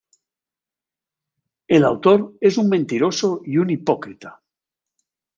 El 1.67 1.85
autor 1.85 2.33
es 2.41 2.57
un 2.57 2.69
mentiroso 2.69 3.41
y 3.45 3.57
un 3.57 3.69
hipócrita". 3.69 4.41